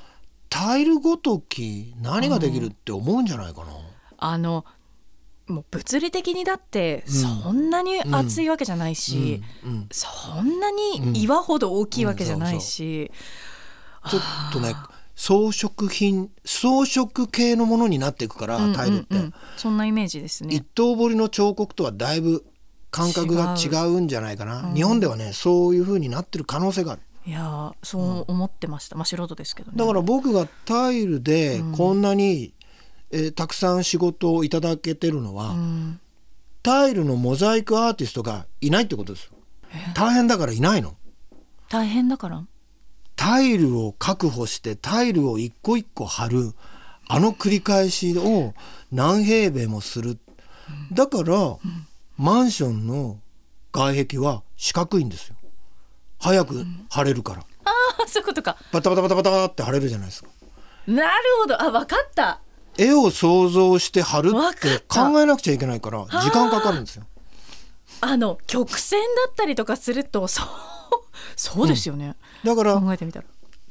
[0.49, 3.67] タイルごとき何ができるって思うんじゃないかな、
[4.17, 4.65] あの
[5.47, 9.71] もう物理的にだってそんなに厚いわけじゃないし、うん。
[9.71, 9.89] うん。
[9.91, 13.11] そんなに岩ほど大きいわけじゃないし、
[14.09, 14.21] ちょっ
[14.53, 14.75] とね
[15.15, 20.53] 装飾品装飾系のものになっていくから、うんタイルって、うんうんそんなイメージですね。
[20.53, 20.61] 一。
[20.75, 22.45] 刀彫りの彫刻とはだいぶ
[22.91, 27.01] 感覚が違うんじゃないかな、日本ではねそういう風になってる可能性がある。
[27.25, 29.77] いやーそう思ってました、まあ素人ですけどね。
[29.77, 32.53] だから僕がタイルでこんなに、
[33.11, 35.99] えーたくさん仕事をいただけてるのは、うん。
[36.61, 39.31] タイルのモザイクアーティストがいないってことですよ。
[39.93, 40.95] 大変だからいないの。
[41.69, 42.43] 大変だから？
[43.15, 46.53] タイルを確保してタイルを一個一個貼る
[47.07, 48.53] あの繰り返しを
[48.91, 50.17] 何平米もする。
[50.91, 51.57] だから、
[52.17, 53.19] マンションの
[53.71, 55.35] 外壁は四角いんですよ。
[56.19, 58.57] 早く貼れるから、あそういうことか。
[58.71, 60.29] バタバタバタバタって貼れるじゃないですか。
[60.87, 61.61] なるほど。
[61.61, 62.39] あ分かった。
[62.77, 67.05] 絵を想像して貼るって考えなくちゃいけないから時間かかるんですよ。
[68.01, 70.47] あの曲線だったりとかするとそう
[71.35, 73.25] そうですよね、だから考えてみたら。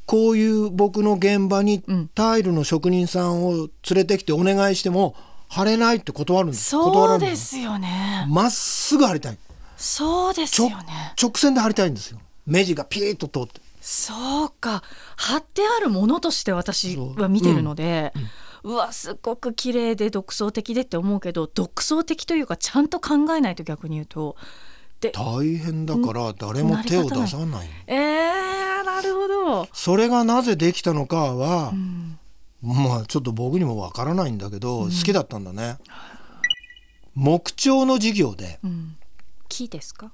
[0.06, 2.08] こういう僕の現場にうん。
[2.14, 5.14] タイルの職人さんを連れてきてお願いしても
[5.48, 6.72] 貼れないって断るんです。
[6.72, 8.26] 断そうですよね。
[8.28, 9.38] まっすぐ貼りたい。
[9.76, 11.14] そうですよね。
[11.20, 12.18] 直線で貼りたいんですよ。
[12.46, 13.60] 目地がピーッと通って。
[13.80, 14.82] そうか。
[15.16, 18.12] 貼ってあるものとして私は見てるので、
[18.62, 24.36] うわすっごく綺麗で独創的でって思うけど独創的というかちゃんと考えないと逆に言うと
[25.04, 27.68] で大変だから誰も手を出さない。
[27.86, 32.18] えー、なるほど、それがなぜできたのかは、うん。
[32.62, 35.76] まあちょっと僕にもわからないんだけど、好きだったんだね。
[37.14, 38.96] 木彫の授業でうん、
[39.48, 40.10] 木ですか？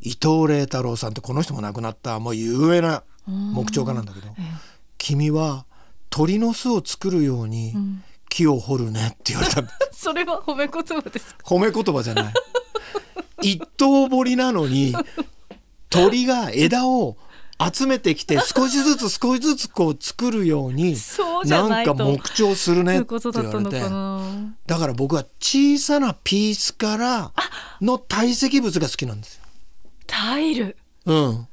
[0.00, 4.42] 伊藤麗太郎さんってこの人も亡くなったもう有名な木彫家なんだけどえ
[4.98, 5.66] 「君は
[6.08, 9.62] 鳥の巣を作るようにん木を掘るね」って言われた。
[9.92, 11.44] それは褒め言葉ですか？
[11.44, 12.34] 褒め言葉じゃない
[13.42, 14.94] 一刀彫りなのに
[15.88, 17.16] 鳥が枝を
[17.60, 20.96] 集めてきて少しずつ少しずつこう作るように
[21.44, 27.32] ななんか木彫するねってことだったの言われてだから僕は小さなピースから
[27.82, 29.42] の堆積物が好きなんですよ。
[30.06, 30.76] タイル。
[31.06, 31.48] うん、うわ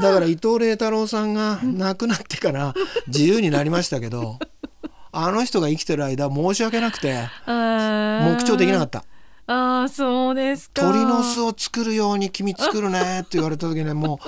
[0.00, 2.74] だから伊藤麗太郎さんが亡くなってから
[3.06, 4.38] 自由になりましたけど
[5.10, 9.04] あの人が生きてる間申し訳なくて ー木彫できなかった
[9.46, 10.82] ああそうですか。
[10.82, 14.18] 鳥の巣を作るように君作るねって言われた時ねも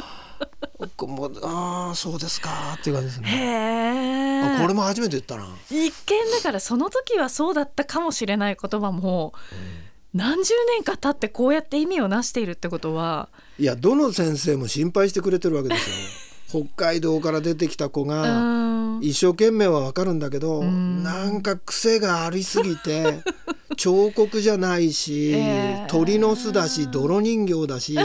[1.00, 5.48] う もうああそうですかっていう感じですへねこれも初めて言ったな。
[5.70, 5.90] 一見
[6.30, 9.34] だからその時はそうだったかもしれない言葉も、
[10.14, 13.28] 何十年か経ってこうやって意味をなしているってことは
[13.58, 15.96] いやどの先生も心配してくれてるわけですよ
[16.48, 19.00] 北海道から出てきた子うがん。
[19.02, 21.02] 一生懸命はわかるんだけどん。
[21.02, 23.20] なんか癖がありすぎて
[23.76, 27.96] 彫刻じゃないし、えー鳥の巣だし泥人形だし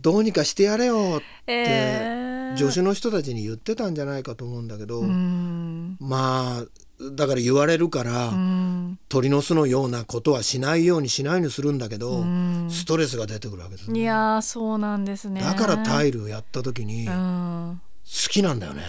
[0.00, 5.96] どうにかしてやれよって、えー助手の人たちに言ってたんじゃないかと思うんだけど、うん。
[6.00, 6.64] まあ
[7.00, 8.98] だから言われるから、うん。
[9.08, 12.68] 鳥の巣のようなことはしないようにしないようにするんだけど、ん。
[12.70, 13.96] ストレスが出てくるわけですよ。
[13.96, 15.40] いやーそうなんですね。
[15.40, 18.82] だからタイルをやった時にう好んきなんだよね。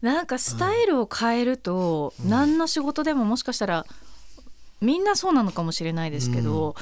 [0.00, 3.86] なんかスタイルを変えると、何の仕事でももしかしたら
[4.80, 6.74] みんなそうなのかもしれないですけど、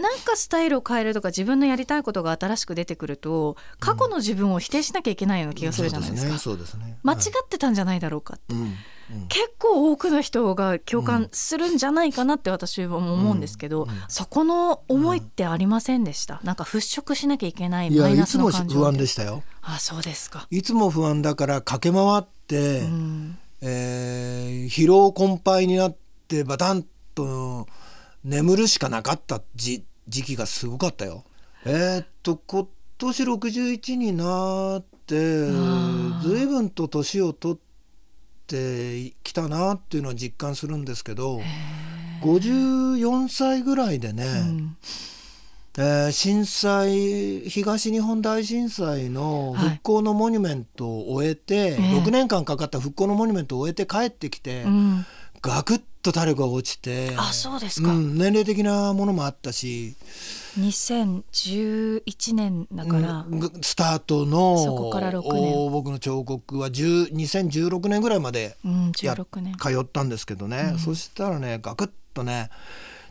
[0.00, 6.38] なんかスタイルを変えるとか自分のやりたいことが新しく出てくると過去の自分を否定しなきゃいけないような気がするじゃないですか。
[6.38, 6.98] そうですね。
[7.02, 8.60] 間違ってたんじゃないだろうかって、うん。
[8.62, 8.74] うん。
[9.28, 19.42] 結構多くの人が共感するんじゃないかなって私は思うんですけど、そこの思いってありませんでした、なんか払拭しなきゃいけないマイナいつもスの感情不安でしたよ。
[19.62, 23.38] あそうですか、いつも不安だから駆け回って、うん。
[23.62, 25.96] えー疲労困憊になっ
[26.28, 26.84] てバタン
[27.14, 27.66] と
[28.24, 31.24] 眠るしかなかった時時期がすごかったよ。
[31.64, 32.68] えーっと今
[32.98, 36.20] 年61になってー。
[36.20, 37.58] 随分と年を取っ
[38.46, 41.40] てきたなっていうのは実感するんですけど
[42.22, 44.76] 54歳ぐらいでね、うん。
[45.78, 49.68] えー震災東日本大震災のはい。
[49.70, 51.76] 復興のモニュメントを終えて、ええ。
[51.76, 55.06] 6年間かかった復興のモニュメントを終えて帰ってきて、うん。
[55.40, 57.14] ガクッと体力が落ちて。
[57.16, 59.94] あそうですか、うん、年齢的なものもあったし、
[60.58, 63.38] 2011年だから、うん。
[63.38, 65.54] ぐスタートのそこから6年。
[65.54, 69.56] お僕の彫刻は10 2016年ぐらいまでうん、や16年。
[69.56, 72.50] 通ったんですけどね、そしたらねガクッとね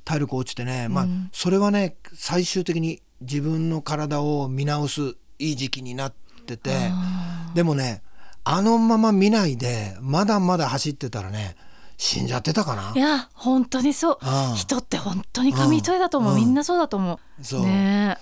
[0.05, 6.13] 体力落ちてね、まあうんそれはね最終的に自分の体を見直すいい時期になっ
[6.45, 6.71] てて。
[6.73, 8.01] あでもね
[8.43, 11.55] あのまま見ないでまだまだ走ってたらね
[12.01, 12.93] 死んじゃってたかな？
[12.95, 14.17] いや本当にそう。
[14.21, 14.55] うん。
[14.55, 16.39] 人って本当に紙一重だと思う、うん。
[16.39, 17.43] みんなそうだと思う。
[17.43, 17.65] そう。
[17.65, 18.17] ね。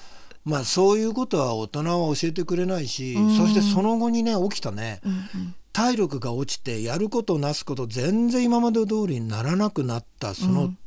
[0.46, 3.38] まあそういうことは大人は教えてくれないし、うん。
[3.38, 5.00] そしてその後にね起きたね。
[5.06, 5.56] え、うんうん。
[5.74, 10.78] 体力が落ちてやることなすこと全然今まで通りにならなくなったそうのん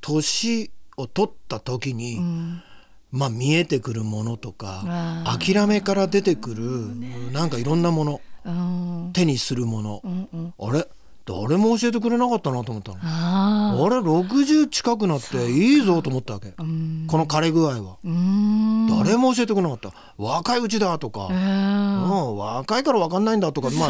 [0.00, 2.62] 年を取った時に、うん。
[3.10, 4.84] まあ見えてくるものとか
[5.24, 8.20] 諦めから出てくるなんかいろんなもの。
[8.44, 9.10] うん。
[9.14, 10.00] 手にするもの。
[10.04, 10.54] うんうん。
[10.60, 10.86] あれ？
[11.26, 12.98] 誰も教えてくれなかったなと思ったの。
[13.02, 16.52] ああれ60近くなっていいぞと思ったわけ。
[16.52, 17.96] この枯れ具合は。
[18.04, 18.86] うん。
[18.86, 19.92] 誰も教えてくれなかった。
[20.16, 23.88] 若いうちだとか、えうーん、若いから分かんないんだとか、まあ、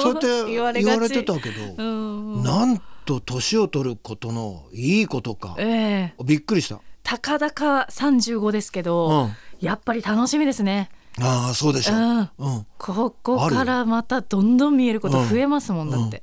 [0.00, 0.14] そう。
[0.14, 5.56] やって 言われてたけど、うんなんと年を取ることのいいことか。
[5.58, 6.24] ええ。
[6.24, 6.80] びっくりした。
[7.02, 9.36] たかだか35ですけど、うん。
[9.60, 10.90] やっぱり楽しみですね。
[11.20, 12.18] ああそうでしょう、うん。
[12.18, 12.22] う
[12.58, 16.22] ん、ここからまたどんどん見えること増えますもんうんだって。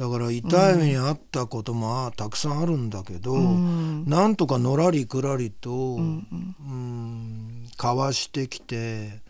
[0.00, 4.08] だから痛い目にあったこともあたくさんあるんだけど、ん。
[4.08, 6.26] なんとかのらりくらりと、うん
[6.58, 7.68] うん。
[7.76, 9.20] かわしてきて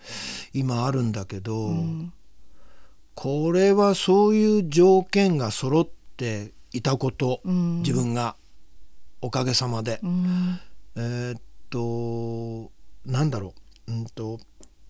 [0.52, 2.12] 今あるんだけど、ん。
[3.16, 7.78] これはそういう条件が揃っていたこと、うん。
[7.78, 8.36] 自分が
[9.20, 10.60] おかげさまで、うん。
[10.94, 12.70] えーっと
[13.04, 13.54] なんだろ
[13.88, 14.38] う、うんと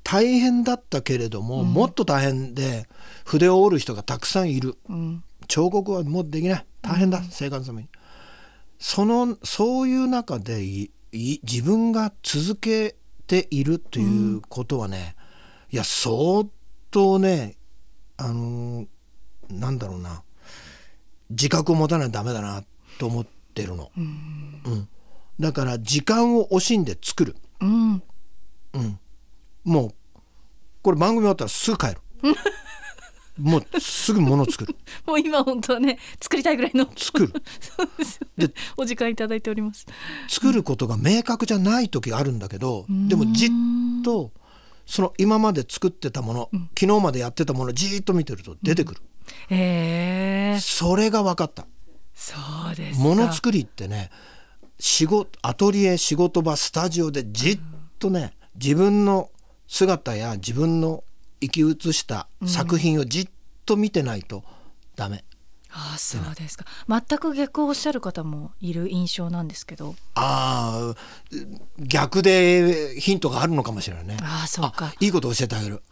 [0.05, 2.87] 大変だったけれども、もっと大変で
[3.25, 4.77] 筆を折る人がたくさんいる。
[4.87, 6.67] うん彫刻はもうできない。
[6.83, 7.89] 大変だ、生活のために。
[8.79, 15.17] そのそういう中でいい自分が続けているということはね、
[15.71, 16.45] いや相
[16.91, 17.57] 当ね
[18.17, 18.87] あのー
[19.51, 20.23] なんだろうな
[21.31, 22.65] 自覚を持たないとダメだな
[22.99, 24.89] と思ってるの、うん。
[25.39, 28.03] だから時間を惜しんで作る、うん。
[28.73, 28.99] うん、
[29.65, 29.95] もう
[30.83, 31.97] これ番組終わったらすぐ帰る
[33.41, 34.77] もうすぐ物作る。
[35.07, 36.89] もう今本当はね作りたいぐらいの。
[36.97, 37.33] 作る。
[37.61, 38.53] そうですよね。
[38.77, 39.87] お時間いただいております。
[40.29, 43.51] 作ることが明確じゃない時があるんだけどでもじっ
[44.05, 44.33] と
[44.87, 49.01] その今まで作ってたもの、昨日までやってたものじーっと見てると出てくる、
[49.49, 51.67] ええそれが分かった。
[52.15, 52.37] そ
[52.73, 53.05] うですか。
[53.05, 54.11] ものづくりってね
[54.81, 57.59] 仕事アトリエ仕事場スタジオでじっ
[57.99, 59.31] とね自分の
[59.69, 61.05] 姿や自分の
[61.41, 63.29] 生き写した作品をじっ
[63.67, 64.45] と見てないと
[64.97, 65.25] ダメ、
[65.73, 66.65] ああそうですか。
[66.89, 69.95] 全く逆をおっしゃる方もいる印象なんですけど。
[70.15, 70.97] ああ
[71.79, 74.17] 逆でヒントがあるのかもしれないね。
[74.21, 74.87] ああそうか。
[74.87, 75.83] あいいこと教えてあげる。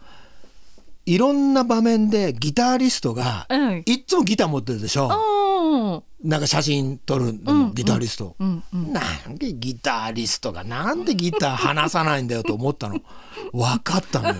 [1.05, 3.83] いろんな場面でギタリストが、うん。
[3.87, 5.07] いっつもギター持ってるでしょ。
[5.07, 8.91] うんなんか写真撮るのもギタリスト、うんうん。
[8.91, 12.99] なんでギタリストがなんでギター離さないんだよと思ったの？
[13.53, 14.35] 分かったのよ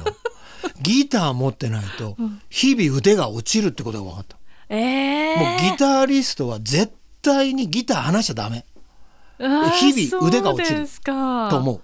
[0.82, 2.18] ギター持ってないと
[2.50, 4.38] 日々腕が落ちるってことが分かった。
[4.70, 8.66] ええもうギタリストは絶対にギター離しちゃダメ。
[9.40, 11.82] 日々腕が落ちると思う。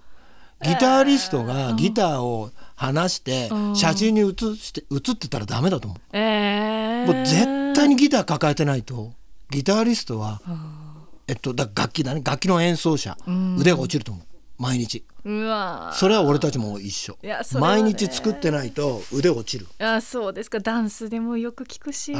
[0.64, 3.76] ギタリストがギターを離してうん。
[3.76, 6.00] 写真に写して写ってたらダメだと思う。
[6.14, 9.14] ええもう絶対にギター抱えてないと
[9.50, 10.42] ギタリストは、
[11.28, 12.22] えっと、だ楽器だね。
[12.24, 13.58] 楽器の演奏者、ん。
[13.58, 14.26] 腕が落ちると思う。
[14.58, 15.92] 毎日うわ。
[15.94, 17.18] それは俺たちも一緒。
[17.22, 17.36] ね。
[17.60, 19.68] 毎日作ってないと腕落ちる。
[19.80, 20.60] あそうですか。
[20.60, 22.14] ダンスでもよく聞くし。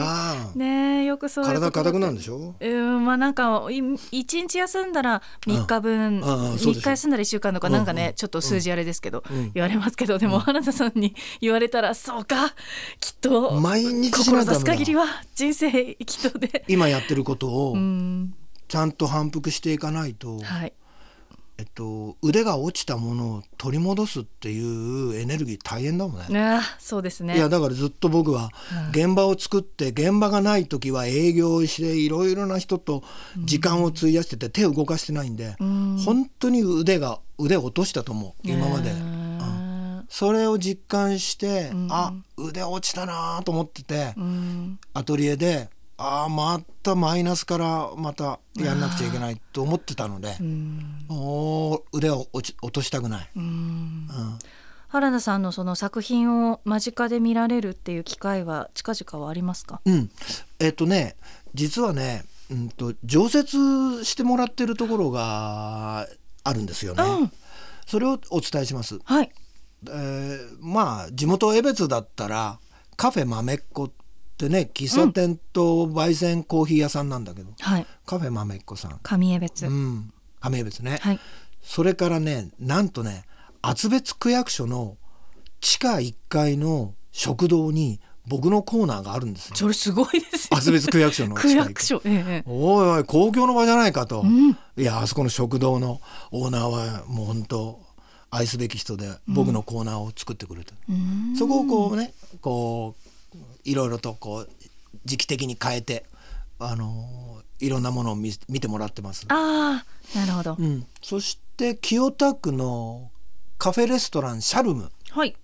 [0.56, 2.56] ねえよくそう体硬くなるんででしょ？
[2.60, 3.80] うんまあなんかい
[4.12, 8.14] 一日休んだら3日分、うんうんうんそうでしょ3日休んだら1週間とかなんかね、うんうん。
[8.16, 9.52] ちょっと数字あれですけど、うん。
[9.54, 12.56] 言われますけどでも花田さんに言われたらそうか
[13.00, 16.66] きっと毎日しないとダメだ志す限りは人生生きとで。
[16.68, 18.34] 今やってることをうん。
[18.68, 20.74] ちゃんと反復していかないと、はい
[21.58, 26.40] えっと、腕が落ちたものを取り戻すっていうエネルギー大変だもんね。
[26.40, 27.38] あそうですね。
[27.38, 28.50] いやだからずっと僕は
[28.92, 33.04] 現場を作って現場がない時は営業していろいろな人と
[33.38, 35.98] 時間を費やしてて手を動かしてないんで、ん。
[36.00, 40.06] 本当に腕が腕を落としたと思う今まで、うん。
[40.10, 41.88] それを実感して、ん。
[41.90, 44.80] あ腕落ちたなと思ってて、うん。
[44.94, 51.06] アトリエでああまたマイナスからまたやんなくちゃいけないと思ってたので、うん。
[51.08, 53.30] もう腕を落ち落としたくない。
[53.36, 53.44] うん。
[53.44, 54.40] うん。
[54.90, 59.82] 原田さんのその作品を間近で見られるっていう機会は近々はありますか？
[59.86, 60.10] うん、
[60.60, 61.16] えっとね
[61.54, 66.08] 実はね、うん、と常設してもらってるところが
[66.44, 67.04] あるんですよね。
[67.04, 67.32] うん。
[67.86, 69.00] それをお伝えします。
[69.04, 69.32] はい。
[69.88, 72.60] えーまあ地元江別だったら
[72.98, 73.92] カフェ豆っ子
[74.36, 77.88] ってね喫茶店と焙煎コーヒー屋さんなんだけど、はい。
[78.06, 81.20] カフェ豆っ子さん、上江別、うん、亀江別ね、はい。
[81.62, 83.24] それからねなんとね
[83.62, 84.98] 厚別区役所の
[85.62, 89.56] 地下1階の食堂に僕のコーナーがあるんですよ。
[89.56, 91.68] それすごいですよ厚別区役所の区地下1階。
[91.70, 92.44] 役所ええ。
[92.46, 97.82] おいおい公共の場じゃないかと、んいやあそこの食堂のオーナーはもう本当
[98.32, 101.36] 愛すべき人で僕のコーナーを作ってくれて、うん。
[101.38, 103.05] そこをこうねこう
[103.64, 104.50] いろいろとこう
[105.06, 106.06] 時期的に変えて
[106.60, 109.26] あのいろんなものを見見てもらってます。
[109.30, 113.12] ああなるほど、うん、そして清田区の
[113.58, 114.92] カフェレストランシャルム。
[115.12, 115.36] はい。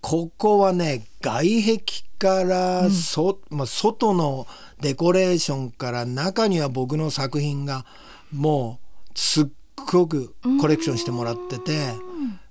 [0.00, 1.82] ここはね外壁
[2.18, 4.46] からそ、まあ、外の
[4.80, 7.84] デコレーションから中には僕の作品が
[8.32, 8.80] も
[9.14, 9.46] うすっ
[9.90, 11.92] ごくコレクションしてもらってて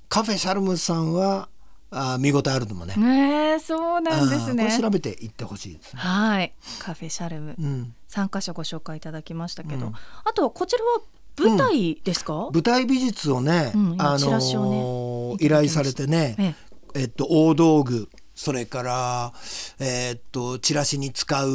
[0.10, 1.50] カフェシャルムさんは
[1.90, 2.96] あ見応えあるともね。
[2.96, 4.66] ねえそうなんですね。
[4.66, 6.02] これ調べていってほしいですね。
[6.02, 6.54] はい。
[6.80, 7.56] カフェシャルム。
[7.58, 9.94] うん、3箇所ご紹介いただきましたけど、うん。
[10.26, 11.02] あとはこちらは
[11.38, 16.56] 舞台ですか、舞台美術をね、あのー依頼されてね、え
[16.96, 17.04] え。
[17.06, 19.34] っと、大道具それから、
[19.80, 21.50] えっとチラシに使う、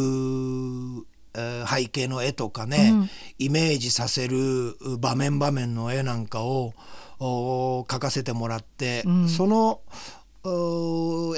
[1.35, 3.11] えー背景の絵とかね、うん。
[3.39, 6.75] イメージさせる場面場面の絵なんかを
[7.19, 9.29] お描かせてもらって、うん。
[9.29, 9.83] そのお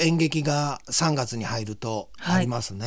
[0.01, 2.87] 演劇が3月に入るとありますね。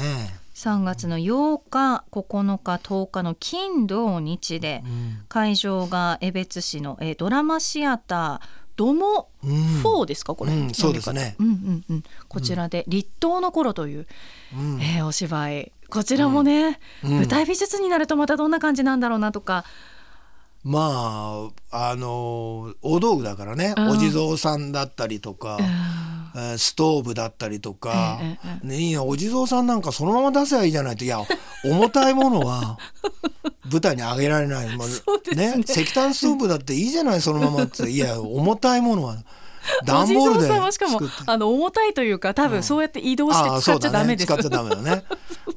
[0.56, 5.18] 3月の8日9日10日の金土日で、うん。
[5.30, 9.52] 会場が江別市の、えードラマシアタードモうん。
[9.84, 11.36] 4ですかこれ、うんそうですね。
[11.40, 14.08] うんうんうん、こちらで「立冬の頃」という、
[14.56, 14.82] うん。
[14.82, 15.72] えーお芝居。
[15.90, 17.12] こちらもね、うん。
[17.18, 19.64] 舞台美術になるとまたどんな感じなんだろうなとか、
[20.68, 23.90] まああの大道具だからね、うん。
[23.92, 28.20] お地蔵さんだったりとか、えーストーブだったりとか、
[28.62, 31.04] ね、いやお地蔵さんなんかそのまま出せばいいじゃないと。
[31.04, 31.20] いや
[31.66, 32.78] 重たいものは
[33.72, 35.56] 舞台に上げられない、まあね。
[35.66, 37.90] 石炭ストーブだっていいじゃないそのままって。
[37.90, 39.18] いや重たいものは
[39.86, 44.28] 段ボールでしかもあの重たいというか多分そうやって移動して使っちゃダメです。
[44.28, 45.04] そうだね、使っちゃダメだね。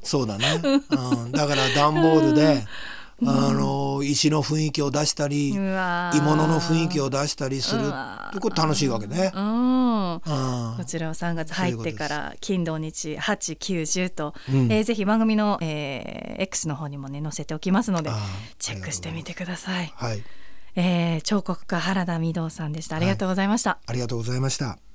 [0.03, 2.65] そうだね、うん、だから段ボールで
[3.23, 9.31] あの石の雰囲気を出したり鋳物の雰囲気を出したりするうわーでこれ楽しいわけね。
[9.31, 18.09] こちらは3月入ってから金土日8、9、10と、うんえーぜひ番組の、えー X の方にもね載せておきますので
[18.57, 19.93] チェックしてみてください。
[19.95, 20.23] はい、
[20.75, 22.95] えー彫刻家原田御堂さんでした。
[22.95, 23.77] ありがとうございました。
[23.85, 24.81] ありがとうございました。